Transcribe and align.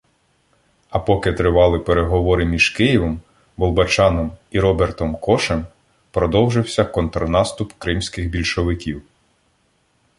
А 0.89 0.99
поки 0.99 1.33
тривали 1.33 1.79
переговори 1.79 2.45
між 2.45 2.69
Києвом, 2.69 3.19
Болбочаном 3.57 4.31
і 4.51 4.59
Робертом 4.59 5.15
Кошем, 5.15 5.65
продовжився 6.11 6.83
контрнаступ 6.85 7.73
кримських 7.77 8.29
більшовиків. 8.29 9.01